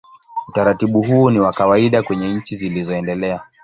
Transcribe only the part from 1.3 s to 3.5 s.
ni wa kawaida kwenye nchi zilizoendelea.